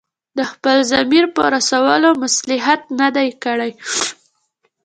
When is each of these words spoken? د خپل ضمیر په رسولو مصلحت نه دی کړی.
د 0.37 0.39
خپل 0.51 0.77
ضمیر 0.91 1.25
په 1.35 1.43
رسولو 1.55 2.09
مصلحت 2.23 2.81
نه 2.99 3.07
دی 3.15 3.29
کړی. 3.43 3.71